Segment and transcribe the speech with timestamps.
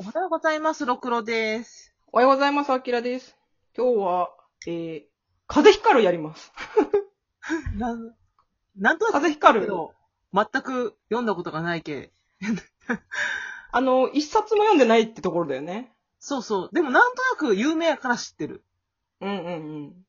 [0.00, 1.94] おはようございます、ろくろです。
[2.10, 3.36] おはようございます、あきらです。
[3.76, 4.30] 今日は、
[4.66, 5.02] えー、
[5.46, 6.54] 風光るやります。
[7.76, 8.16] なん、
[8.76, 9.68] なんとなく風光る？
[10.32, 12.12] 全く読んだことがないけ。
[13.72, 15.94] あの、一冊も読んでないってところだよね。
[16.18, 16.70] そうそう。
[16.72, 18.64] でもなんとなく有名やから知ってる。
[19.20, 19.58] うんうんう
[19.88, 20.06] ん。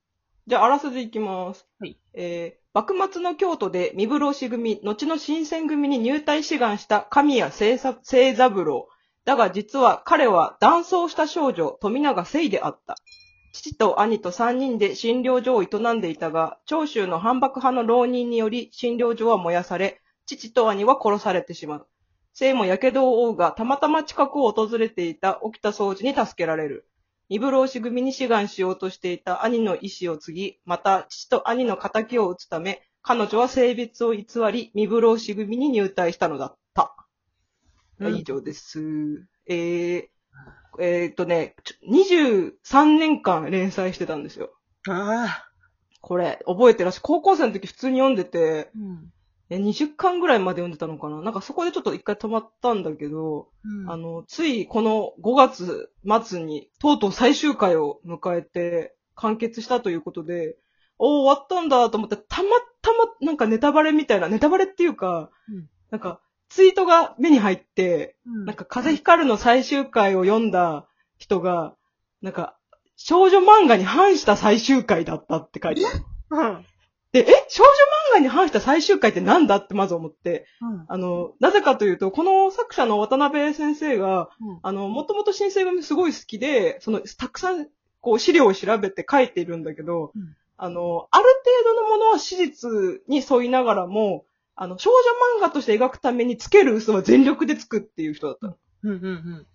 [0.47, 1.67] じゃあ、あらすじいきます。
[1.79, 1.99] はい。
[2.13, 8.87] えー、幕末の京都で三風呂組、後の新選組に入隊志願した神谷清さ清三郎。
[9.23, 12.95] だが実は彼は男装した少女、富永聖であった。
[13.53, 21.87] 父と兄と三人で診療所を営んでいたが、長州の反幕派の浪人により診療所は燃やされ、父と兄は殺されてしまう。
[22.33, 26.87] 聖も火傷を負うが、たまたま近くを訪れていた沖田総司に助けられる。
[27.29, 36.60] 二部老子組に志願しようとしていた兄の意思を継ぎ、また父と兄の仇を討つため、彼女は性別を偽り、二部老子組に入隊したのだった。
[38.07, 39.27] うん以上です。
[39.47, 40.07] えー、
[40.79, 44.51] えーっとね、ちょ23年間連載してたんですよ。
[44.89, 45.47] ああ。
[46.01, 49.13] これ、覚えてらっしゃ高校生の時普通に読んでて、うん。
[49.51, 51.21] え20巻ぐらいまで読んでたのかな？
[51.21, 55.91] なんかそこでちょっと一回止まったんだけど、うんあの、ついこの5月
[56.25, 60.55] 末に、とうとう最終回を迎えて、完結したということで、
[60.97, 62.49] おー、終わったんだと思って、たま
[62.81, 66.21] たま、なんかネタバレみたいな、ネタバレっていうか、うんなんか、
[66.51, 70.85] ツイートが目に入って、うんなんか、風光るの最終回を読んだ
[71.17, 71.75] 人が、
[72.21, 72.57] なんか、
[72.97, 76.05] 少女漫画に反した最終回だったって書いてある。
[76.29, 76.65] うん。
[77.13, 77.45] で、え？
[77.49, 77.73] 少女漫
[78.13, 80.85] 画に反した最終回ってなんだってまず思って、うん。
[80.87, 87.67] あの、なぜかというと、この作者の渡辺先生が、うんあの、もともと新生組すごい好きで、その、たくさん、
[88.01, 91.23] こう、資料を調べて書いているんだけど、うんあの、ある
[91.65, 92.69] 程度のものは史実
[93.07, 94.25] に沿いながらも、
[94.55, 98.57] あの、少女漫画として描くためにつける嘘は全力でつくっていう人だったの。
[98.83, 98.91] うん。
[98.91, 99.47] うん。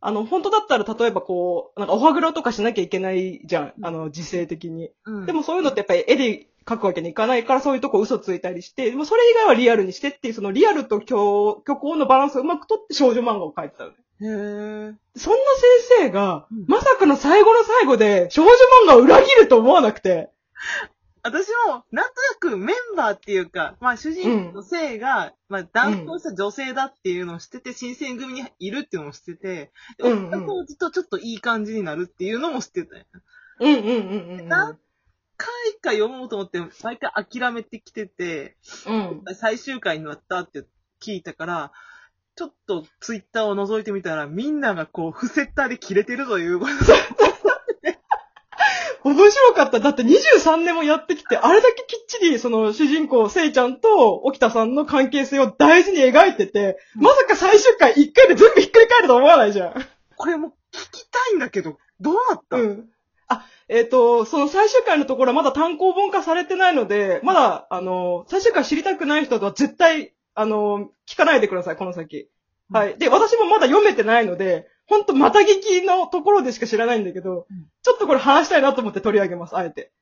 [0.00, 3.72] あの、本当だったら、例えばこう、なんか、おはぐろとかしなきゃいけないじゃん。
[3.82, 4.90] あの、時勢的に。
[5.04, 5.26] うん。
[5.26, 11.16] でもそういうのってやっぱり絵で描くわけにいかないから、そういうとこ嘘ついたりして、でもそれ以外はリアルにしてっていう、そのリアルと虚
[11.66, 13.96] 虚構のバランスをうまくとって少女漫画を描いてたのね。
[14.20, 14.26] へえ。
[14.26, 18.50] そんな先生がうん、まさかの最後の最後で少女
[18.84, 20.30] 漫画を裏切ると思わなくて。
[21.28, 22.14] 私も、なんと
[22.48, 33.04] なくメンバーっていうか、まあ主人公の性が、まあ男装した女性だっていうのを知ってて、新選組にいるっていうのも知ってて、でうんうん男とちょっといい感じになるっていうのも知ってたよ。
[33.60, 34.48] うんうんうんうんうん。
[34.48, 34.78] 何
[35.36, 35.48] 回
[35.80, 38.56] か読もうと思って、毎回諦めてきてて、
[38.86, 39.22] うん。
[39.34, 40.64] 最終回になったって
[41.00, 41.72] 聞いたから、
[42.36, 46.72] ちょっとツイッターを覗いてみたら、みんながこう、フセッターで切れてるということ
[49.08, 49.80] 面白かった。
[49.80, 59.74] だって23年もやってきて、あれだけきっちり、その主人公、せいちゃんと沖田さんの関係性を大事に描いてて、まさか最終回1回で全部ひっくり返ると思わないじゃん。
[60.16, 62.88] これも聞きたいんだけど、どうなった、うん。
[63.28, 72.28] あ、えっ、と、その最終回のところはまだ単行本化されてないので、まだ、あの、最終回知りたくない人は絶対、あの、聞かないでください、この先。
[72.70, 72.98] はい。
[72.98, 79.92] で、私もまだ読めてないので、ほんと、また聞きのところでしか知らないんだけど、うんちょっとこれ話したいなと思って取り上げます、あえて。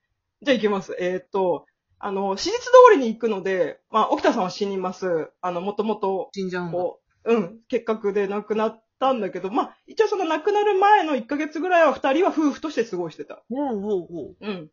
[0.43, 0.97] じゃあ行きます。
[0.99, 1.67] えっ、と、
[1.99, 5.31] あの、史実通りに行くので、まあ、沖田さんは死にます。
[5.41, 6.79] あの、もともと、死んじゃうんだ。
[6.79, 13.43] こう、うん、結核で亡くなったんだけど、まあ、一応その亡くなる前の1ヶ月ぐらいは二人は夫婦として過ごしてた。
[13.49, 14.47] ほうほうほう。
[14.47, 14.71] うん。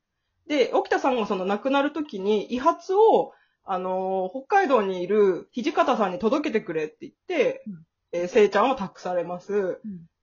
[0.47, 3.33] で、沖田さんがその亡くなる時に、遺髪を、
[3.65, 9.79] あのー北海道にいる土方さんに届けてくれって言って、うんえーせいちゃんを託されます。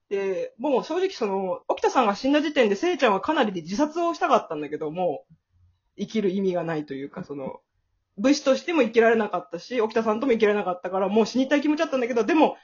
[0.09, 5.25] で、もう正直その、沖田さんが死んだ時点でせいちゃんはかなり自殺をしたかったんだけども、
[5.99, 7.61] 生きる意味がないというか、その、
[8.19, 12.57] 武士としても生きられなかったし、沖田さんとも生きられなかったから、もう死にたい気持ちだったんだけど、でも、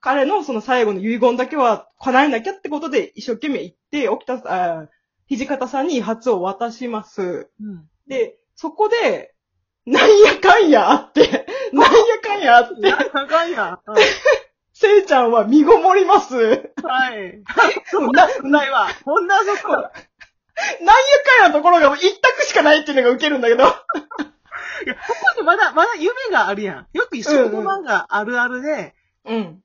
[0.00, 4.88] 彼のその最後の遺言だけは叶えなきゃってことで一生懸命行って、沖田さん、
[5.28, 7.50] 土方さんに遺髪を渡します。
[7.60, 7.88] うん。
[8.06, 9.34] で、そこで、
[9.86, 12.74] なんやかんやあって、なんやかんやあって、
[13.12, 13.78] 長いや。
[14.84, 16.34] せいちゃんは身ごもります？
[16.36, 17.42] はい。
[17.86, 18.88] そうな、ないわ。
[19.04, 19.72] ほんなそこ。
[19.72, 19.92] なんやか
[21.40, 23.64] んやのところが一択しかないっていうのがウケるんだけど。
[23.64, 23.80] いや、こ
[25.34, 26.86] こにまだ、まだ夢があるやん。
[26.92, 28.94] よく一緒の漫画あるあるで、
[29.24, 29.60] うん。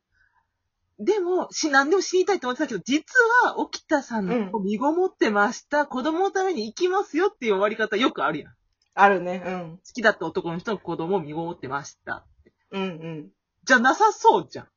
[0.99, 3.03] でも、し、何でも知りたいと思ってたけど、実
[3.43, 8.51] は、沖田さんの子身ごもってました、子供のために生きますよっていう終わり方よくあるやん。
[8.51, 8.55] 好
[8.95, 9.43] あるね。
[9.45, 9.79] うん。
[9.93, 12.25] きだった男の人の子供を身ごもってました。
[12.71, 13.29] うんうん。
[13.63, 14.67] じゃなさそうじゃん。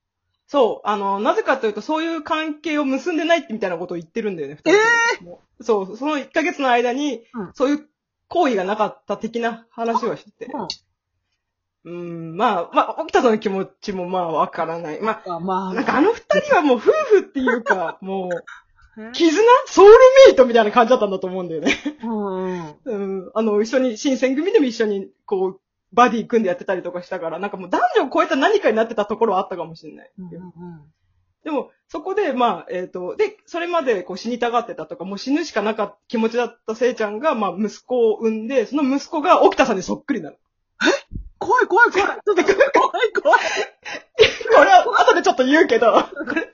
[0.53, 0.87] そう。
[0.87, 4.57] あの、なぜかというと、そういう関係を結んでないってみたいなことを言ってるんだよね。
[4.57, 4.79] 二人
[5.19, 5.97] ともそう。
[5.97, 7.89] その1ヶ月の間に、うんそういう
[8.29, 10.53] 行為がなかった的な話をしてて。
[10.53, 10.69] うん
[11.85, 15.01] うん、まあ、まあ、沖田さんの気持ちもまあわからない。
[15.01, 18.29] まあまあ、あ、なんかあの二人はもう夫婦っていうか、 も
[18.97, 19.43] う、ね絆？
[19.67, 19.95] ソウル
[20.27, 21.75] メイトみたいな感じだったんだと思うんだよね。
[22.05, 22.77] うんうん。
[22.85, 22.95] う
[23.29, 23.31] ん。
[23.33, 25.61] あの、一緒に、新選組でも一緒に、こう、
[25.93, 30.11] バディ組んでやってたりとかしたから、なんかもう男女を超えた何かになってたところはあったかもしれない。
[30.19, 30.31] うん
[31.45, 40.37] でも、そこで、まあ、えっ、と、で、それまでこう死にたがってたとか、もう死ぬしかなかった気持ちだったせいちゃんが、まあ、息子を産んで、その息子が沖田さんにそっくりなの。
[41.41, 42.09] 怖い怖い怖い。
[42.09, 43.41] ちょっと怖い怖い。
[44.55, 46.53] これは後でちょっと言うけど、これ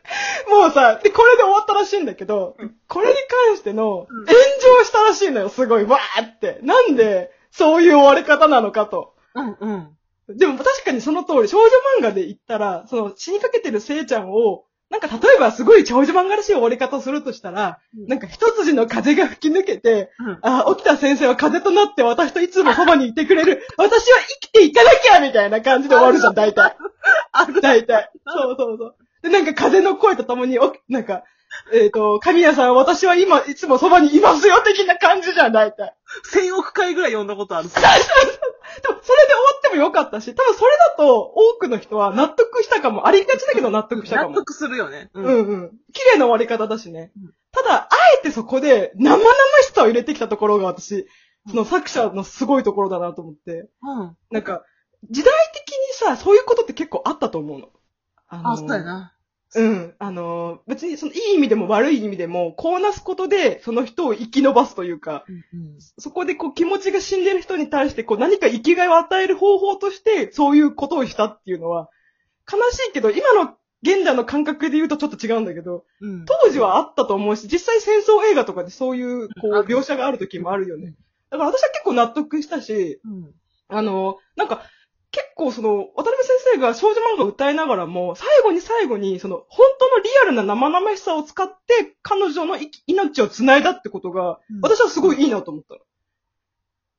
[0.49, 2.57] もうさ、で、これで終わったらしいんだけど、
[2.89, 3.15] これに
[3.47, 4.39] 関してのうん炎
[4.81, 6.61] 上したらしいのよ、すごい、わーって。
[6.63, 9.15] なんで、そういう終わり方なのかと。
[9.35, 10.37] うんうん。
[10.37, 11.69] でも確かにその通り、少女
[12.01, 23.63] 漫画で言ったら、その死にかけてるせいちゃんを、なんか例えばすごい少女漫画らしい終わり方をするとしたら、なんか一筋の風が吹き抜けて、うんあ、沖田先生は風となって私といつもそばにいてくれる。
[23.77, 26.77] 私は生きていかなきゃみたいな感じで終わるじゃん、大体。
[27.33, 27.61] ある。
[27.61, 28.11] 大体。
[28.27, 28.97] そうそうそう。
[29.29, 31.25] で、なんか風の声とともに、お、なんか、
[31.73, 35.97] えっ、と、神谷さん、私は今、いつもそばにいますよ、的な感じじゃん、大体。
[36.31, 37.69] 千億回ぐらい読んだことある。
[37.69, 38.99] でも、それで終わ
[39.59, 43.07] ってもよかったし、多分それだと、多くの人は納得したかも。
[43.07, 44.31] ありがちだけど納得したかも。
[44.31, 45.11] 納得するよね。
[45.15, 45.71] ううんうん。
[45.93, 47.33] 綺麗な終わり方だしねうん。
[47.53, 47.89] ただ、あ
[48.21, 49.25] えてそこで、生々
[49.63, 51.07] しさを入れてきたところが私、
[51.49, 53.69] その作者のすごいところだなと思って。
[53.83, 54.17] うん。
[54.31, 54.63] なんか、
[55.11, 57.69] 時代的にさ、そういうことって結構あったと思うの。
[58.29, 59.15] あのあ、そうやな。
[59.55, 59.95] うん。
[59.99, 71.89] あの、別にそのいい意味でも悪い意味でも、こうなすことで、その人を生き延ばすというか、うんそこでこう気持ちが死んでる人に対してこう何か生きがいを与える方法として、そういうことをしたっていうのは、
[72.51, 76.25] 悲しいけど、今の現代の感覚で言うとちょっと違うんだけど、うん。
[76.27, 80.95] 当時はあったと思うし、実際戦争映画とかでそういうこうんう描写がある時もあるよね。
[81.31, 83.31] だから私は結構納得したし、うん。
[83.69, 84.63] あの、なんか、
[85.11, 95.81] 結構その、渡辺先生が少女漫画を歌いながらも、最後に最後に、その、本当のリアルな生々しさを使って、彼女の命を繋いだってことが、うん私はすごいいいなと思ったの。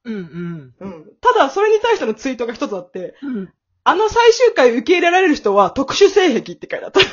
[0.06, 0.73] うんうん。
[0.79, 1.06] うん。
[1.21, 3.53] ただ、それに対してのツイートが一つあって、うん。
[3.83, 7.00] あの最終回受け入れられる人は特殊性癖って書いてあった。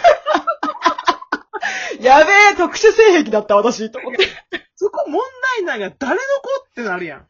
[2.03, 4.29] やべえ、特殊性癖だった私、と思って。
[4.75, 5.23] そこ問
[5.57, 6.25] 題ないが、誰の子
[6.71, 7.27] ってなるやん。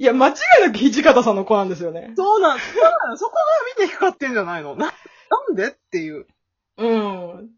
[0.00, 2.14] いや、間違いなく土方さんの子なんですよね。
[2.16, 3.40] そうなん、そうなのそこが
[3.84, 4.74] 見て光ってんじゃないの？
[4.74, 6.26] な、なんでっていう。
[6.78, 7.50] うん。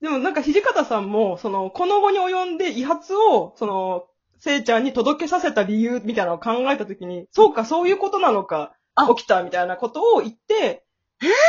[0.00, 4.04] でもなんか土方さんも、その、この後に及んで遺髪を、その、
[4.38, 10.84] せいちゃんに届けさせた理由みたいなのを考えたときに、そうか、そういうことなのか、あ起きたみたいなことを言って、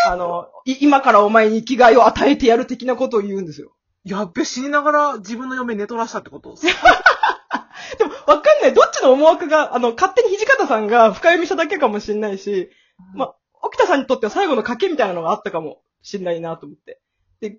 [0.08, 3.76] あの、い今からお前に生きがいを与えてやる的なことを言うんですよ。
[4.04, 6.56] やっべ、死にながら自分の嫁寝取らしたってこと？
[7.98, 8.74] でも、わかんない。
[8.74, 12.70] どっちの思惑が、あの、勝手に土方さんが深読みしただけかもしれないし、
[13.14, 17.02] まあ、沖田さんにとっては最後の賭けみたいなのがあったかもしれないなと思って。
[17.42, 17.58] で、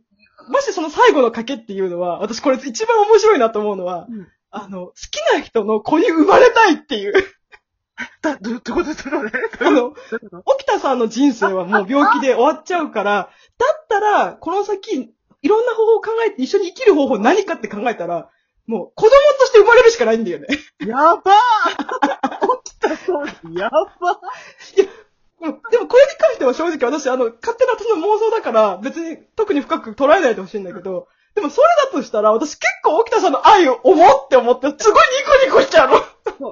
[0.49, 7.13] もしその最後の賭けっていうのは、私これ一番面白いなと思うのは、うんあの、好きな人の子に生まれたいっていう。
[8.23, 9.67] だ、ど、どういうこいうこと？
[9.67, 9.95] あの、
[10.47, 18.31] 沖田さんの人生はもう病気で終わっちゃうから、だったら、この先、いろんな方法を考えて一緒に生きる方法何かって考えたら、
[18.67, 20.47] もう子供として生まれるしかないんだよね。
[20.81, 21.23] やばー
[22.65, 23.27] 起きたそう
[23.59, 24.21] やば
[25.41, 35.03] うんでもこれに関しては正直私、あの、勝手な私の妄想だから、別に特に深く捉えないでほしいんだけど、でもそれだとしたら、私結構沖田さんの愛を思って思って、すごい
[35.45, 35.97] ニコニコしちゃうの。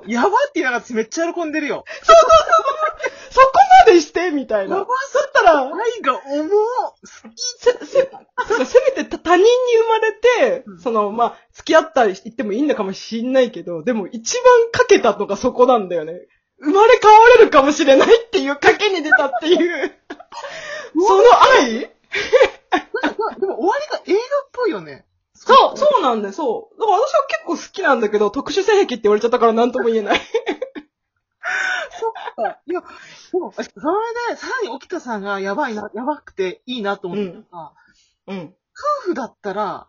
[0.04, 1.84] ーやばって言いながらめっちゃ喜んでるよ。
[2.02, 3.50] そこ
[3.86, 4.76] までして、みたいな。
[4.76, 4.96] だやばっ
[5.32, 6.50] たら、愛が重
[7.04, 8.08] せ、せ、
[8.64, 9.48] せめて他他人に
[9.82, 10.12] 生まれ
[10.60, 16.12] て、うんその、まあ、付き合ったり言ってもいいのかもしんないけど、でも一番かけたのがそこなんだよね。
[16.60, 19.92] 生まれ変われるかもしれないっていう賭けに出たっていう。
[20.94, 21.24] その
[21.62, 21.80] 愛？
[23.40, 25.06] でも終わりが映画っぽいよね。
[25.34, 26.80] そう、そうなんだよ、そう。
[26.80, 30.20] だから私は結構好きなんだけど、特殊性癖って言われちゃったから何とも言えない。
[32.36, 32.58] か。
[32.66, 32.82] いや、
[33.32, 37.72] でも、それで、さらに沖田さんがやばいな、やばくていいなと思ったのが、
[38.26, 38.54] うん。
[39.04, 39.86] 夫婦だったら、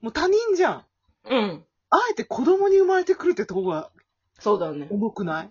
[0.00, 0.84] もう他人じゃん。
[1.30, 1.64] うん。
[1.90, 3.90] あえて子供に生まれてくるってとこが
[4.38, 4.86] そうだよね。
[4.90, 5.50] 重くない？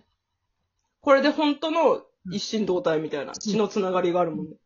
[1.00, 4.56] これで本当の一心同体みたいな血のつながりがあるもんね。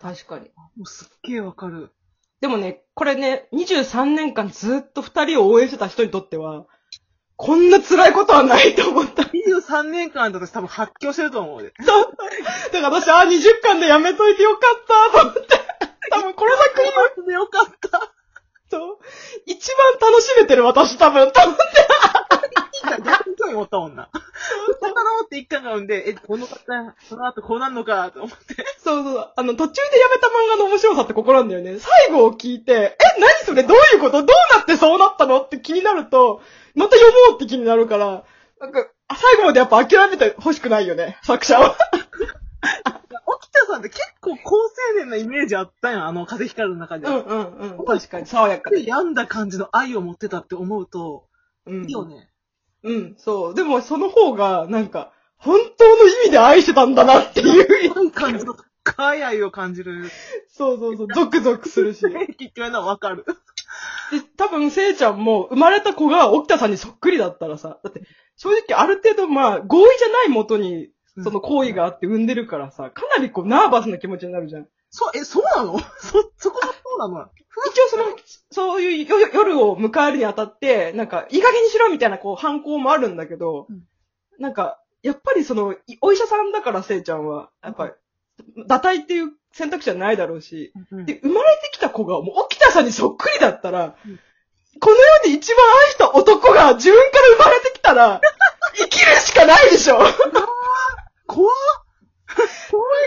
[0.00, 0.50] 確かに。
[0.76, 1.90] もうすっげえわかる。
[2.40, 6.66] でもね、これね、23年間ずっと二人を応援してた人にとっては、
[7.36, 9.22] こんな辛いことはないと思った。
[9.22, 11.72] 23年間だと多分発狂してると思うで。
[11.80, 12.16] そう。
[12.72, 15.40] だから私、あ、20巻でやめといてよかったと思って。
[16.10, 18.14] 多分この作品は、でよかった。
[18.70, 18.98] そう。
[19.46, 21.56] 一番楽しめてる私多分、多分。
[23.04, 24.08] 逆に興味持ったもんな。
[24.80, 26.58] 魚を って一巻が生んで、え、この方、
[27.08, 28.64] その後こうなんのか、と思って。
[28.82, 29.32] そうそう。
[29.36, 31.78] あの、途中でやめた漫画の面白さってここなんだよね。
[31.78, 36.40] 最後を聞いて、え、何それどういうことどうなってそうなったのって気になると、
[36.74, 38.24] また読もうって気になるから、
[38.60, 41.76] なんか、あ最後までやっぱ諦めて欲しくないよね、作者は。
[43.26, 44.68] 沖田さんって結構高
[45.08, 47.06] なイメージあったやん、あの風光るの中で。
[47.06, 47.84] うんうんうん。
[47.84, 48.86] 確かに、爽やかで。
[48.86, 51.26] 病んだ感じの愛を持ってたって思うと、
[51.66, 52.28] うんいいよね。
[52.82, 53.54] うん、そう。
[53.54, 57.82] でも、その方が、なんか、本当の意味で愛してたんだなっていう。
[58.02, 60.10] いい感じの深い愛を感じる。
[60.48, 62.00] そうそうそう、ゾクゾクするし。
[62.00, 63.24] で、 結局のはわかる。
[64.36, 68.02] 多分、せいちゃんも、生まれた子が沖田さんにそっくりだったらさ、だって、
[68.36, 70.90] 正直ある程度、まあ、合意じゃないもとに、
[71.22, 74.68] その行為があって産んでるからさ、かなりこう、ナーバスな気持ちになるじゃん。
[74.90, 75.78] そう、え、そうなの？
[76.00, 77.28] そ、そこがそうなの？
[77.66, 78.04] 一応その、
[78.52, 83.82] そういうよ夜を迎えるにあたって、なんか、いい加減にしろみたいな、こう、反抗もあるんだけど、うん。
[84.38, 87.92] なんか、やっぱりその、いお医者さんだから、せいちゃんは、やっぱり、
[88.68, 94.20] 堕胎っていう選択肢はないだろうし、うんで、生まれてきた子が、もう、沖田さんにそっくりだったら、うん。
[94.80, 98.20] この世で一番愛した男が自分から生まれてきたら、
[98.78, 99.98] 生きるしかないでしょ？
[99.98, 101.54] ウィンウィン怖っ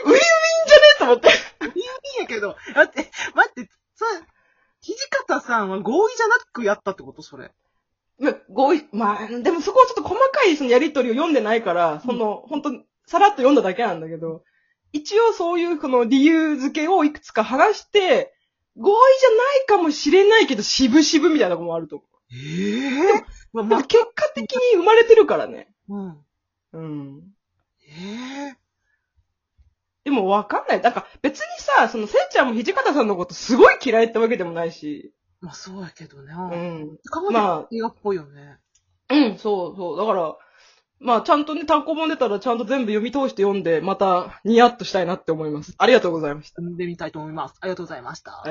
[0.05, 0.81] じゃね？
[0.95, 1.29] えと思って。
[2.31, 4.05] けど、待って、待って、さ、
[4.81, 4.93] 土
[5.27, 7.21] 方さんは合意じゃなくやったってこと？
[7.21, 7.51] それ。
[8.19, 12.71] まあ、合意、まあ、でもそこはちょっと細かいそのやりとりを読んでないから、その、本当
[13.07, 14.43] さらっと読んだだけなんだけど、
[14.93, 18.33] 一応そういうこの理由付けをいくつか話して、
[18.77, 25.73] 合意じゃないかもしれないけど、渋々みたいなとこもあると思ええまあ、まも結果的に生まれてるからね。
[25.89, 26.17] うん。
[26.73, 27.21] うん。
[27.87, 28.60] ええ
[30.11, 30.81] でもわかんない。
[30.81, 35.13] だから別にさ、そのせいちゃんも土方さんのことすごい嫌いってわけでもないし。
[35.39, 36.33] まあそうやけどね。
[36.33, 36.81] ううん。
[36.93, 36.97] ん。
[37.05, 38.57] かまま映画っぽいよね。
[39.09, 39.97] うん、そうそう。
[39.97, 40.35] だから、
[40.99, 45.73] まあちゃんとね、単行本出たらちゃんと全部読み通して読んで、またニヤッとしたいなって思います。
[45.77, 46.55] ありがとうございました。
[46.61, 47.55] 読んでみたいと思います。
[47.61, 48.43] ありがとうございました。